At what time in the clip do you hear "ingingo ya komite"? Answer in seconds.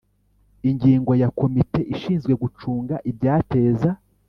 0.69-1.79